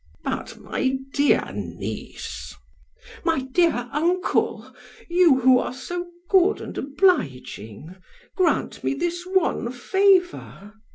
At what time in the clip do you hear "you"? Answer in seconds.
5.07-5.41